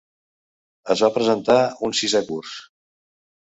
Es 0.95 1.03
va 1.05 1.09
presentar 1.17 1.59
un 1.89 1.95
sisè 2.01 2.25
curs. 2.33 2.57